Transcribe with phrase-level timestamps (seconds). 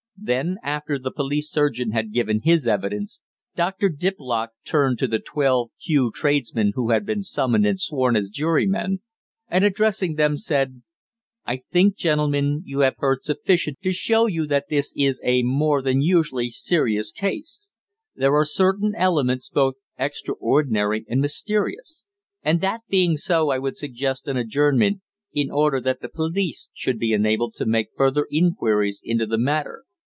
[0.23, 3.21] Then, after the police surgeon had given his evidence,
[3.55, 3.89] Dr.
[3.89, 9.01] Diplock turned to the twelve Kew tradesmen who had been "summoned and sworn" as jurymen,
[9.47, 10.83] and addressing them said:
[11.43, 15.81] "I think, gentlemen, you have heard sufficient to show you that this is a more
[15.81, 17.73] than usually serious case.
[18.15, 22.07] There are certain elements both extraordinary and mysterious,
[22.43, 25.01] and that being so I would suggest an adjournment,
[25.33, 29.83] in order that the police should be enabled to make further enquiries into the matter.